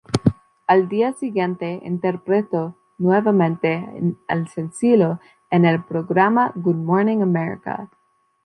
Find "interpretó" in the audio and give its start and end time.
1.83-2.75